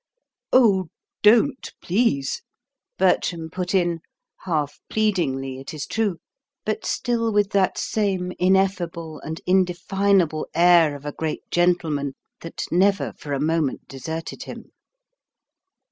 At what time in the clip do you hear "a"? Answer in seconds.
11.05-11.11, 13.33-13.39